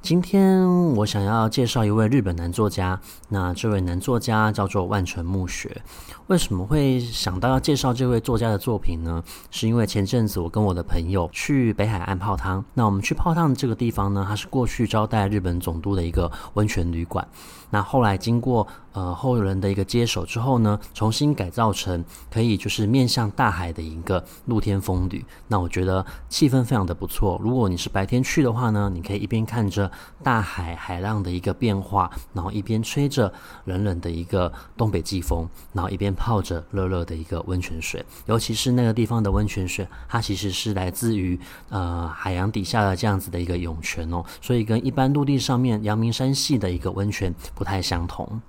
[0.00, 2.98] 今天我想要介绍一位日本男作家，
[3.28, 5.82] 那这位男作家叫做万城目学。
[6.28, 9.22] 为什么会想到要介绍这位作家的作品呢？
[9.50, 17.26] 是因为前阵子我跟我的朋友去北海岸泡汤，那我们去泡汤的这个地方呢，它是过去招待日本总督的一个温泉旅馆。
[17.70, 25.24] 那后来经过呃后人的一个接手之后呢，重新改造成可以就是面向大海的一个露天风吕。
[25.46, 27.38] 那我觉得气氛非常的不错。
[27.42, 29.90] 如果你是白天去的话呢，你可以一边看着
[30.22, 33.32] 大海海浪的一个变化，然后一边吹着
[33.66, 38.04] 冷冷的一个东北季风，然后一边泡着热热的一个温泉水。
[38.26, 47.32] 尤其是那个地方的温泉水，它其实是来自于呃海洋底下的这样子的一个涌泉哦，所以跟一般陆地上面阳明山系的一个温泉。
[47.58, 48.40] 不太相同。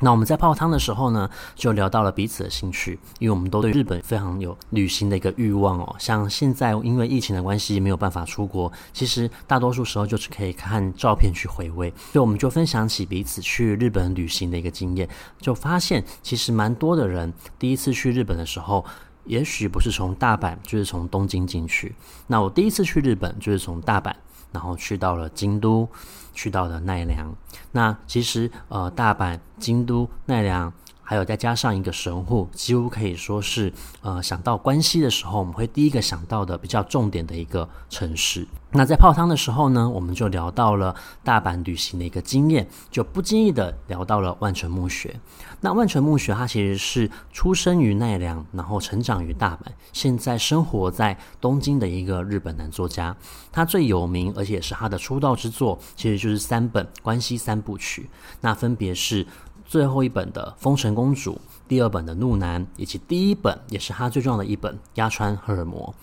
[0.00, 5.96] 那我们在泡汤的时候呢，就聊到了彼此的兴趣，因为我们都对日本非常有旅行的一个欲望哦。
[5.98, 11.92] 像现在因为疫情的关系没有办法出国，其实大多数时候就是可以看照片去回味。
[12.12, 15.08] 所以我们就分享起彼此去日本旅行的一个经验，
[15.40, 18.84] 就发现其实蛮多的人第一次去日本的时候，
[19.28, 21.94] 也许不是从大阪，就是从东京进去。
[22.26, 24.12] 那我第一次去日本就是从大阪。
[24.50, 25.86] 然后去到了京都，
[26.32, 27.36] 去到了奈良。
[27.72, 30.72] 那其实呃，大阪、京都、奈良，
[31.08, 38.46] 还有再加上一个神户，几乎可以说是呃，想到关西的时候，我们会第一个想到的比较重点的一个城市。
[38.72, 45.18] 那在泡汤的时候呢，我们就聊到了大阪旅行的一个经验，就不经意的聊到了万城目学。
[45.62, 53.16] 那万城目学他其实是出生于奈良，然后成长于大阪，现在生活在东京的一个日本男作家。
[53.50, 58.10] 他最有名，而且也是他的出道之作，其实就是三本关西三部曲。
[58.42, 59.26] 那分别是
[59.68, 61.34] 最后一本的《丰臣公主》，
[61.68, 65.94] 第二本的《怒男》，以及第一本也是他最重要的一本《鸭川荷尔摩》。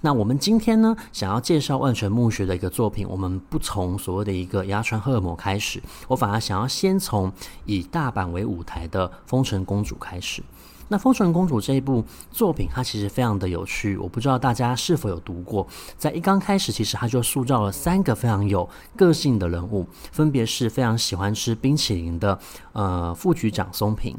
[0.00, 7.32] 那我们今天呢，想要介绍万泉墓穴的一个作品，我们不从所谓的一个鸭川荷尔摩开始，我反而想要先从
[7.64, 10.42] 以大阪为舞台的《丰臣公主》开始。
[10.92, 15.66] 那《丰臣公主》这一部作品，它其实非常的有趣，我不知道大家是否有读过。
[15.96, 22.38] 在一刚开始，其实它就塑造了三个非常有个性的人物，分别是非常喜欢吃冰淇淋的
[22.74, 24.14] 呃副局长松平。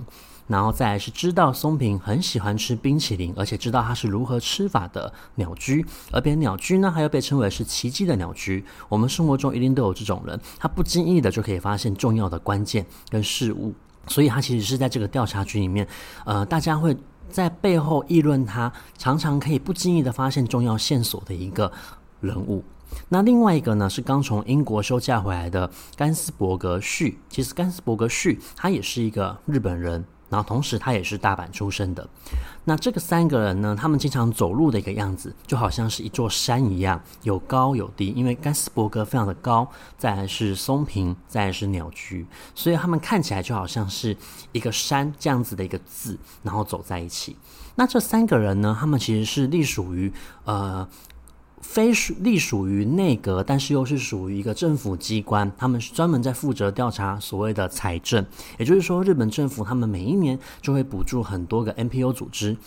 [0.47, 8.65] 然后再是知道松平很喜欢吃冰淇淋，而且知道他是如何吃法的鸟居，而且鸟居呢，还有被称为是奇迹的鸟居。
[8.89, 13.73] 我们生活中一定都有这种人，他不经意的就可以发现重要的关键跟事物，
[14.07, 15.87] 所以他其实是在这个调查局里面，
[16.25, 16.95] 呃，大家会
[17.29, 21.71] 在背后议论他，常常可以不经意的发现重要线索的一个
[22.19, 22.63] 人物。
[23.09, 30.05] 那另外一个呢，是刚从英国休假回来的甘斯伯格旭，其实甘斯伯格旭他也是一个日本人。
[30.33, 32.09] 然后同时，他也是大阪出生的。
[32.63, 38.07] 那这个三个人呢，他们经常走路的一个样子，就好像是一座山一样，有高有低。
[38.15, 44.17] 因为甘斯伯格非常的高，再来是松平，再来是鸟居，所以他们看起来就好像是
[44.51, 47.35] 一个山这样子的一个字，然后走在一起。
[47.75, 50.11] 那这三个人呢，他们其实是隶属于
[50.45, 50.87] 呃。
[51.63, 58.23] 非属隶属于内阁，但是又是属于一个政府机关，他们是专门在负责调查所谓的财政，
[58.59, 62.57] 也就是说，日本政府他们每一年就会补助很多个 NPO 组织。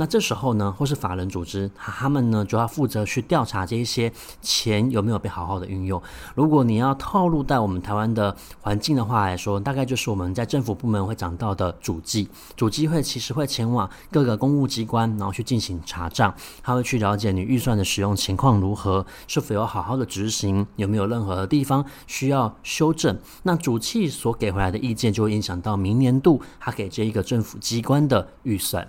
[0.00, 6.00] 那这时候呢，或是法人组织，他们呢就要负责去调查这一些钱有没有被好好的运用。
[6.36, 16.32] 如果你要套路在我们台湾的环境的话来说，大概就是我们在政府部门会讲到的主计，主计会其实会前往各个公务机关，然后去进行查账，
[16.62, 23.18] 他会去了解你预算的使用情况如何，是否有好好的执行，有没有任何的地方需要修正。
[23.42, 28.86] 那主计所给回来的意见就会影响到明年度他给这一个政府机关的预算。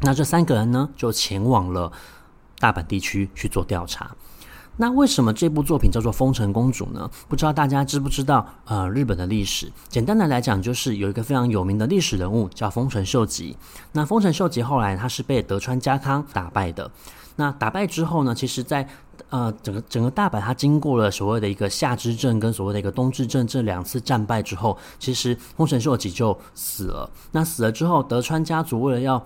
[0.00, 1.90] 那这三个人呢，就前往了
[2.58, 4.14] 大阪地区去做调查。
[4.76, 7.08] 那为什么这部作品叫做《丰臣公主》呢？
[7.28, 8.44] 不知道大家知不知道？
[8.64, 13.56] 呃，日本的历史，简单的来讲，就是有一个非常有名的历史人物叫丰臣秀吉。
[13.92, 16.90] 那丰臣秀吉后来他是被德川家康打败的。
[17.36, 18.88] 那打败之后呢，其实在
[19.30, 27.08] 呃整个整个大阪，他经过了所谓的一个夏之阵跟所谓的一个冬之阵这两次战败之后，其实丰臣秀吉就死了。
[27.30, 29.24] 那死了之后，德川家族为了要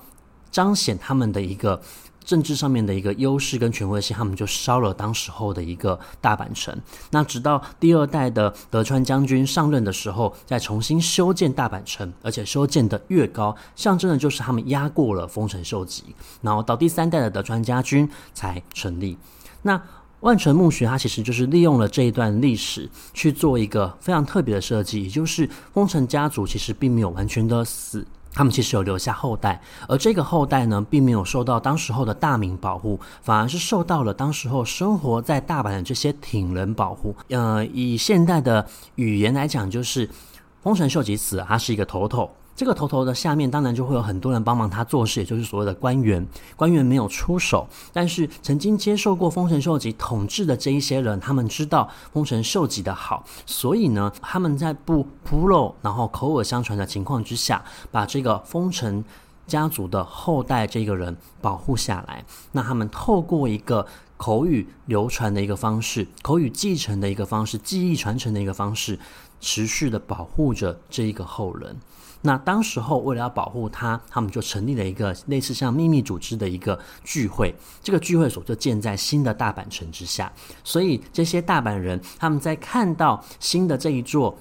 [0.50, 1.80] 彰显他们的一个
[2.24, 6.78] 政治上面的一个优势跟权威性，他们就烧了当时候的一个大阪城。
[7.10, 16.04] 那直到第二代的德川将军上任的时候，再重新修建大阪城，而且修建的越高，象征的就是他们压过了丰臣秀吉。
[16.42, 19.16] 然后到第三代的德川家军才成立。
[19.62, 19.80] 那
[20.20, 37.16] 万城目学，它其实就是利用了这一段历史去做一个非常特别的设计，也就是丰臣家族其实并没有完全的死，他们其实有留下后代，而这个后代呢，并没有受到当时候的大明保护，反而是受到了当时候生活在大阪的这些町人保护。
[37.30, 40.08] 呃，以现代的语言来讲，就是
[40.62, 42.30] 丰臣秀吉死，他是一个头头。
[42.58, 46.26] 这个头头的下面当然就会有很多人帮忙他做事，也就是所谓的官员。
[46.56, 59.04] 官员没有出手，但是曾经接受过丰臣秀吉统治的这一些人，他们知道丰臣秀吉的好，所以呢，他们在不铺路，然后口耳相传的情况之下，把这个丰臣
[59.46, 62.24] 家族的后代这个人保护下来。
[62.50, 68.98] 那他们透过一个口语流传的一个方式，口语继承的一个方式，记忆传承的一个方式，
[69.38, 71.76] 持续的保护着这一个后人。
[72.22, 77.54] 那当时候为了要保护他，他们就成立了一个类似像秘密组织的一个聚会。
[77.82, 80.32] 这个聚会所就建在新的大阪城之下。
[80.64, 84.36] 所以这些大阪人他们在看到新的这一座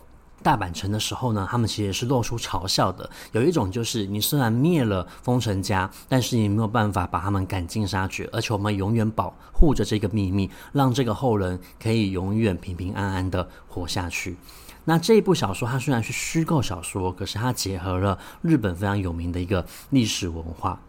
[0.47, 3.09] 大阪城的时候呢，他们其实是露出嘲笑的。
[3.33, 14.37] 有一种就是你虽然灭了丰臣家，但是你没有办法把他们赶尽杀绝，而且我们永远保护着这个秘密，让这个后人可以永远平平安安的活下去。
[14.85, 20.79] 那这一部小说，它虽然是虚构小说，可是它结合了日本非常有名的一个历史文化。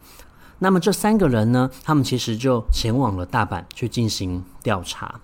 [0.60, 5.20] 那么这三个人呢，他们其实就前往了大阪去进行调查。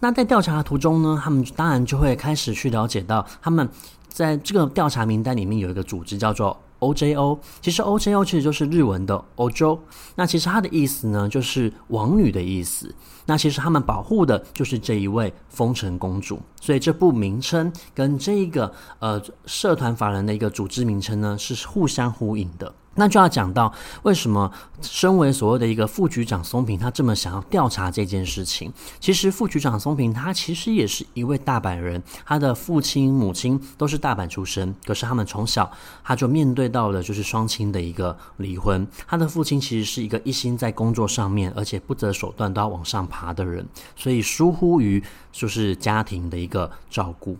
[0.00, 3.68] 那在调查途中呢，他们当然就会开始去了解到，他们
[4.08, 7.38] 在这个调查名单里面有一个组织叫做 OJO。
[7.62, 9.78] 其实 OJO 其实就是日文的 Ojo，
[10.14, 12.94] 那其实它的意思呢，就是王女的意思。
[13.24, 22.72] 那其实他们保护的就是这一位丰臣公主，所以这部名称跟这一个呃社团法人的一个组织名称呢是互相呼应的。
[22.96, 23.72] 那就要讲到
[24.02, 24.50] 为什么
[24.82, 28.72] 身为所谓的一个副局长松平，他这么想要调查这件事情。
[28.98, 35.70] 其实副局长松平他其实也是一位大阪人，他的父亲母亲都是大阪出身，可是他们从小
[36.02, 38.86] 他就面对到了就是双亲的一个离婚。
[39.06, 45.02] 他的父亲其实是一个一心在工作上面，而且不择手段都要往上爬的人，所以疏忽于
[45.32, 47.36] 就是家庭的一个照顾。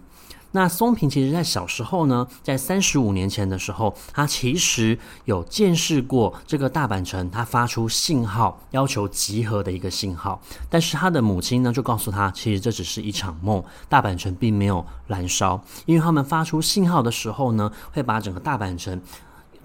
[0.56, 18.98] 那松平其实在小时候呢，在三十五年前的时候，他其实有见识过这个大阪城，他发出信号要求集合的一个信号，但是他的母亲呢就告诉他，其实这只是一场梦，大阪城并没有燃烧，因为他们发出信号的时候呢，会把整个大阪城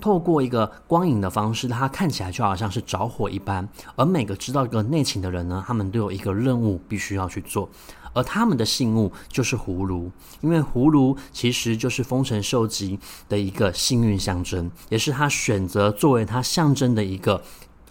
[0.02, 3.66] 透过一个光影的方式，它看起来就好像是着火一般，
[3.96, 7.70] 而每个知道这个内情的人呢，他们都有一个任务必须要去做。
[8.13, 10.12] 而他们的信物就是葫芦，
[10.42, 13.00] 因为葫芦其实就是丰臣秀吉
[13.30, 17.42] 的一个幸运象征，也是他选择作为他象征的一个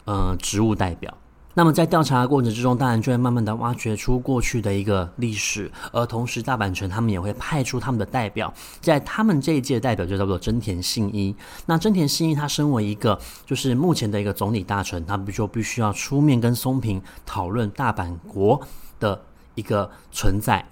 [0.05, 1.17] 呃植物代表。
[1.55, 11.35] 那么在调查的过程之中，当然就会慢慢的挖掘出过去的一个历史，而同时大阪城他们也会派出他们的代表，在他们这一届代表就叫做真田信一。
[11.67, 18.61] 那真田信一他身为一个就是目前的一个总理大臣，他不就必须要出面跟松平讨论大阪国
[19.01, 19.21] 的。
[19.61, 20.65] 一个存在，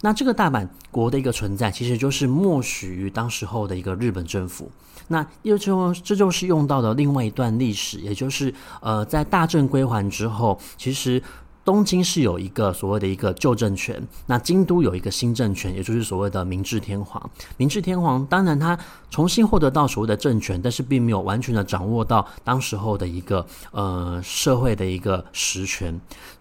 [0.00, 4.70] 那这个大阪国的一个存在，其实就是默许于当时候的一个日本政府。
[5.08, 11.22] 那又就这就是用到的另外一段历史，也就是呃，在大正归还之后，其实。
[11.64, 17.30] 东京是有一个所谓的一个旧政权，那京都有一个新政权，也就是所谓的明治天皇。
[17.56, 18.76] 明治天皇当然他
[19.10, 26.00] 重新获得到所谓的政权，但是并没有完全的掌握到当时候的一个呃社会的一个实权。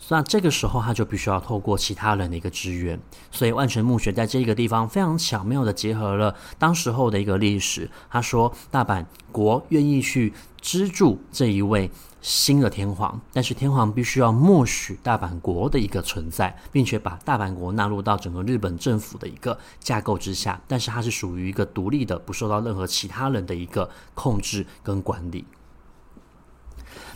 [0.10, 3.00] 那这个时候他就必须要透过其他人的一个支援。
[3.30, 7.90] 所以万城目学在这个地方非常巧妙的结合了当时候的一个历史。
[8.10, 11.90] 他说大阪国愿意去资助这一位。
[12.22, 25.46] 新的天皇，但是天皇必须要默许大阪国的一个存在，并且把大阪国纳入到整个日本政府的一个架构之下，但是它是属于一个独立的，不受到任何其他人的一个控制跟管理。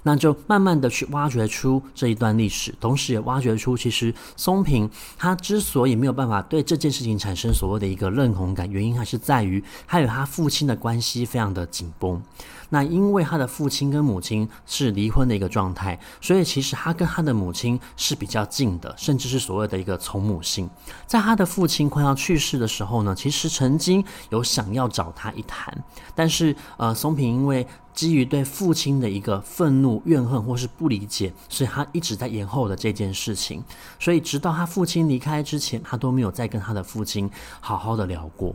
[0.07, 12.21] 那就慢慢的去挖掘出这一段历史，同时也挖掘出其实松平他之所以没有办法对这件事情产生所谓的一个认同感，原因还是在于他与他父亲的关系非常的紧绷。
[12.69, 20.69] 那因为他的父亲跟母亲是离婚的一个状态，所以其实他跟他的母亲是比较近的，甚至是所谓的一个从母性。
[21.07, 25.83] 在他的父亲快要去世的时候呢，其实曾经有想要找他一谈，
[26.13, 27.65] 但是呃，松平因为。
[27.95, 33.63] 基于对父亲的一个愤怒、怨恨或是不理解，所以他一直在延后的这件事情。
[33.99, 38.53] 所以直到他父亲离开之前，他都没有再跟他的父亲好好的聊过。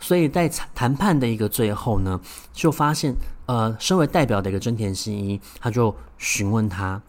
[0.00, 2.20] 所以在谈判的一个最后呢，
[2.52, 3.14] 就发现，
[3.46, 7.00] 呃，身为代表的一个真田新一，他就询问他。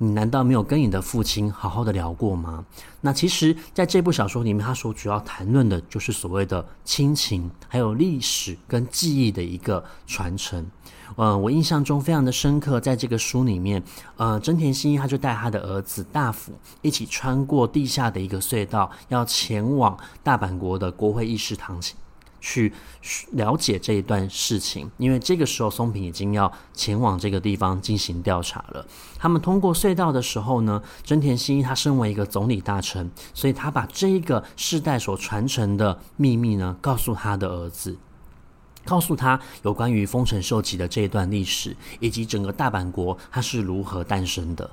[0.00, 2.64] 你难道没有跟你的父亲好好的聊过吗？
[3.00, 10.64] 那其实，在这部小说里面，他所主要谈论的就是所谓的亲情，还有历史跟记忆的一个传承。
[11.16, 13.82] 嗯、我印象中非常的深刻，在这个书里面，
[14.16, 21.80] 呃，真田新一他就带他的儿子大辅一起穿过地下的一个隧道，要前往大阪国的国会议事堂。
[22.40, 22.72] 去
[23.32, 28.86] 了解这一段事情，因为这个时候松平已经要前往这个地方进行调查了。
[29.18, 37.96] 他们通过隧道的时候呢，真田信一他身为一个总理大臣，所以他把这一个世代所传承的秘密呢，告诉他的儿子，
[38.84, 44.70] 告诉他有关于丰臣秀吉的这一段历史，以及整个大阪国它是如何诞生的。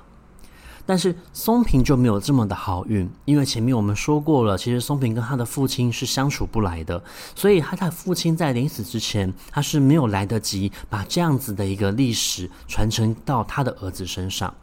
[0.86, 7.02] 但是松平就没有这么的好运，因为前面我们说过了，其实松平跟他的父亲是相处不来的，
[7.34, 14.54] 所以他的父亲在临死之前，他是没有来得及把这样子的一个历史传承到他的儿子身上。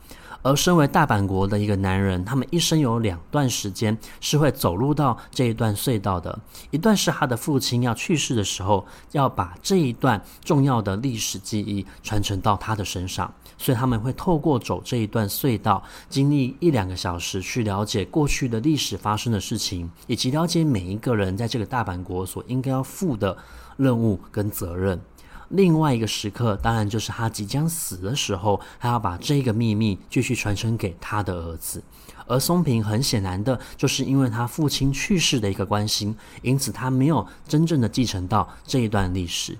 [0.43, 6.37] 而身为大阪国的一个男人，他们一生有两段时间是会走入到这一段隧道的，
[6.69, 23.37] 一段是他的父亲要去世的时候，要把这一段重要的历史记忆传承到他的身上，所以他们会透过走这一段隧道，经历一两个小时去了解过去的历史发生的事情，以及了解每一个人在这个大阪国所应该要负的
[23.77, 24.99] 任务跟责任。
[25.53, 31.81] 另外一个时刻，当然就是他即将死的时候，他要把这个秘密继续传承给他的儿子。
[32.25, 39.55] 而松平很显然的就是因为他父亲去世的一个关心，因此他没有真正的继承到这一段历史。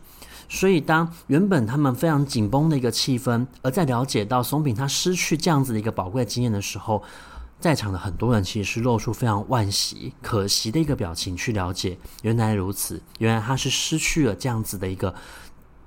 [0.50, 7.04] 所以，当原本他们非常紧绷的一个气氛，而在了解到松平他失去这样子的一个宝贵经验的时候，
[7.60, 15.14] 在场的很多人其实是露出非常惋惜、可惜的一个表情，去了解原来如此，原来他是失去了这样子的一个。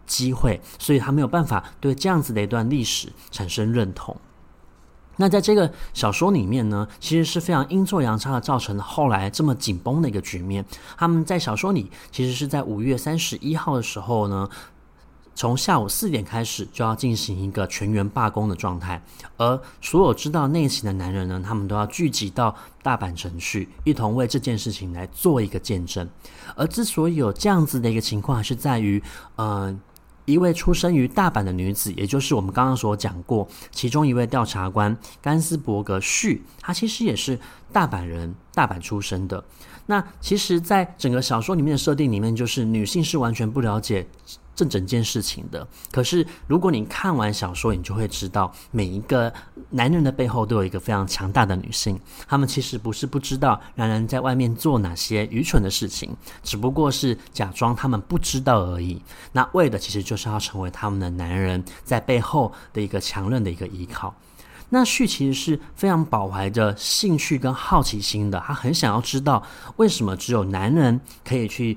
[0.06, 4.16] 机会，所以他没有办法对这样子的一段历史产生认同。
[5.18, 10.64] 那在这个小说里面呢，其实是非常阴错阳差的造成了后来这么紧绷的一个局面。
[10.96, 14.46] 他们在小说里其实是在五月三十一号的时候呢，
[15.34, 19.02] 从下午四点开始就要进行一个全员罢工的状态，
[19.38, 26.06] 而所有知道内情的男人呢，他们都要聚集到大阪城去，一同为这件事情来做一个见证。
[26.54, 29.02] 而之所以有这样子的一个情况，是在于，
[29.36, 29.80] 嗯、
[30.26, 37.38] 一位出生于大阪的女子，也就是我们刚刚所讲过，其中一位调查官甘斯伯格旭，她其实也是
[37.72, 39.42] 大阪人，大阪出生的。
[39.86, 44.06] 那其实，在整个小说里面的设定里面，就是女性是完全不了解。
[44.56, 49.30] 这整件事情的，可是如果你看完小说，你就会知道，每一个
[49.68, 52.00] 男人的背后都有一个非常强大的女性。
[52.26, 59.02] 他们其实不是不知道男人在外面做哪些愚蠢的事情，只不过是假装他们不知道而已。
[59.30, 64.14] 那为的其实就是要成为他们的男人在背后的一个强韧的一个依靠。
[64.70, 69.42] 那旭其实是非常饱怀着兴趣跟好奇心的，他很想要知道
[69.76, 71.76] 为什么只有男人可以去。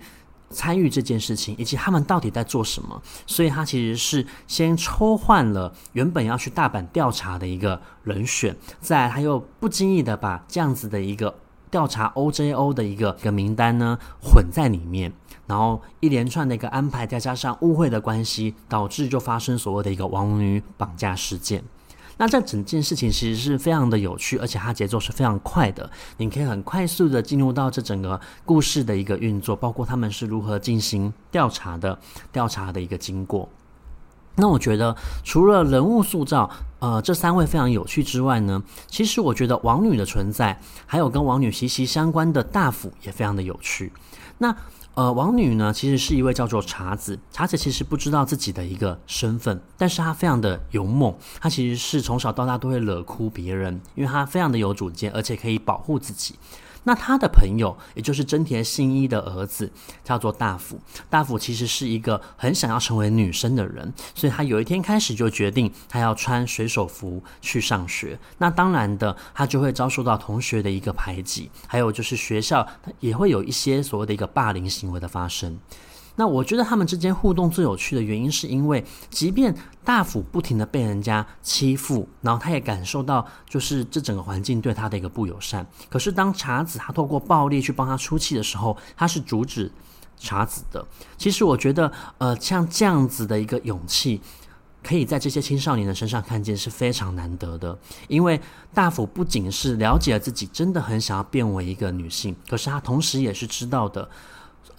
[0.50, 11.36] 参与这件事情，以及他们到底在做什么，所以他其实是先抽换了原本要去大阪调查的一个人选，再他又不经意的把这样子的一个
[11.70, 15.14] 调查 OJO 的一个一个名单呢混在里面，
[15.46, 21.64] 然后一连串的一个安排，再加上误会的关系，导致就发生所谓的一个王女绑架事件。
[22.20, 25.90] 那这整件事情其实是非常的有趣，而且它节奏是非常快的。
[26.18, 31.98] 你可以很快速的进入到这整个故事的一个运作，包括他们是如何进行调查的，
[32.34, 33.48] 调查的一个经过。
[34.40, 43.92] 那我觉得除了人物塑造，呃，这三位非常有趣之外呢，其实我觉得王女的存在，还有跟王女息息相关的大辅也非常的有趣。
[44.38, 44.56] 那。
[44.96, 47.18] 呃，王女呢，其实是一位叫做茶子。
[47.32, 51.16] 茶子其实不知道自己的一个身份，但是她非常的勇猛。
[51.40, 56.36] 她其实是从小到大都会惹哭别人，因为她非常的有主见，而且可以保护自己。
[56.84, 59.72] 那他的朋友，也就是真田信一的儿子，
[60.04, 60.80] 叫做大辅。
[61.10, 68.18] 大辅其实是一个很想要成为女生的人，所以他有一天开始就决定，他要穿水手服去上学。
[68.38, 72.68] 那当然的，他就会遭受到同学的一个排挤，还有就是学校
[73.00, 75.60] 也会有一些所谓的一个霸凌行为的发生。
[76.20, 85.66] 那我觉得他们之间互动最有趣的原因，是因为即便大辅不停的被人家欺负，然后他也感受到就是这整个环境对他的一个不友善。
[85.90, 89.72] 可是当茶子他透过暴力去帮他出气的时候，他是阻止
[90.18, 90.86] 茶子的。
[91.18, 94.20] 其实我觉得，呃，像这样子的一个勇气，
[94.84, 97.80] 可以在这些青少年的身上看见是非常难得的。
[98.10, 98.42] 因为
[98.74, 104.10] 大辅不仅是了解了自己真的很想要变为一个女性，可是他同时也是知道的，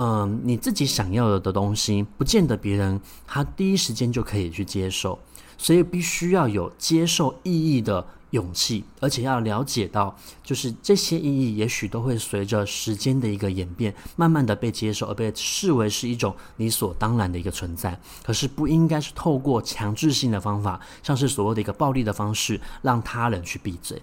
[0.02, 5.18] 嗯、你自己想要的东西，不见得别人他第一时间就可以去接受，
[5.58, 8.04] 所以必须要有接受意义的。
[8.30, 17.98] 勇气，而且要了解到，就是这些意义，也许都会随着时间的一个演变，慢慢的被接受，而被视为是一种理所当然的一个存在。
[18.22, 24.00] 可是不应该是透过强制性的方法，像是所谓的一个暴力的方式，让他人去闭嘴。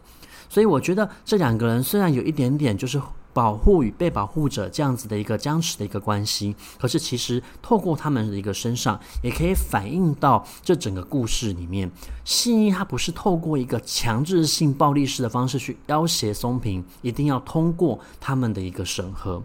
[0.49, 3.01] 所以我觉得这两个人虽然有一点点就是。
[3.37, 11.91] 保护与被保护者这样子的一个僵持的一个关系，可是其实透过他们的一个身上，也可以反映到这整个故事里面。
[12.25, 19.43] 信义他不是透过一个强制性暴力式的方式去要挟松平，一定要通过他们的一个审核。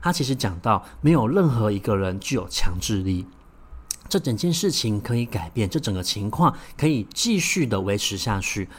[0.00, 3.26] 他其实讲到，没有任何一个人具有强制力，
[4.08, 8.70] 这整件事情可以改变，这整个情况可以继续的维持下去。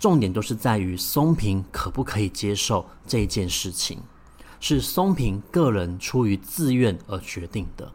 [0.00, 3.98] 重点都是在于松平可不可以接受这件事情，
[4.58, 7.92] 是松平个人出于自愿而决定的。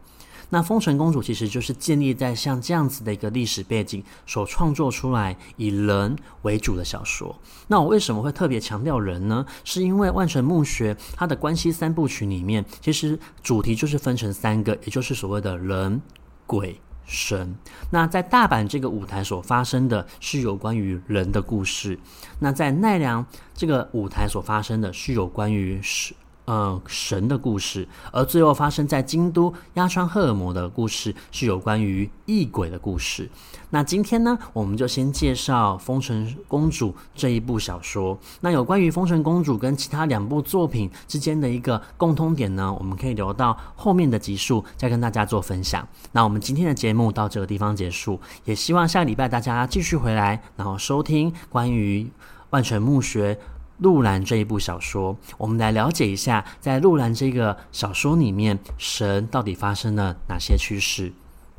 [0.48, 7.36] 那《丰臣公主》其实就是建立在像这样子的一个历史背景所创作出来以人为主的小说。
[7.66, 9.44] 那我为什么会特别强调人呢？
[9.64, 16.00] 是因为万城目学它的关系三部曲里面，其实主题就是分成三个，也就是所谓的人、
[16.46, 16.80] 鬼。
[17.06, 17.56] 神，
[17.90, 21.98] 那在大阪这个舞台所发生的是有关于人的故事，
[22.40, 26.14] 那在奈良这个舞台所发生的是有关于神。
[26.46, 33.28] 呃，神的故事，而最后发生在京都鸭川赫尔摩的故事是有关于异鬼的故事。
[33.70, 38.16] 那今天呢，我们就先介绍《丰臣公主》这一部小说。
[38.42, 45.86] 那有关于《丰臣公主》跟其他两部作品之间的一个共通点呢，我们可以留到后面的集数再跟大家做分享。
[46.12, 52.08] 那我们今天的节目到这个地方结束，也希望下个礼拜大家继续回来，然后收听关于
[52.50, 53.36] 万城目学。
[53.78, 61.12] 鹿兰这一部小说，我们来了解一下，在鹿兰这个小说里面，神到底发生了哪些趣事？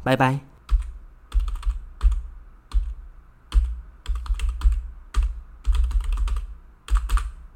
[0.03, 0.39] 拜拜。